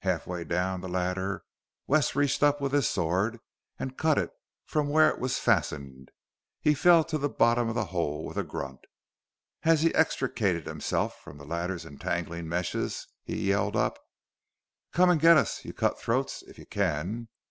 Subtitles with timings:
[0.00, 1.46] Halfway down the ladder
[1.86, 3.40] Wes reached up with his sword
[3.78, 4.28] and cut it
[4.66, 6.10] from where it was fastened.
[6.60, 8.80] He fell to the bottom of the hole with a grunt.
[9.62, 13.98] As he extricated himself from the ladder's entangling meshes be yelled up,
[14.92, 17.28] "Come and get us, you cutthroats if you can!"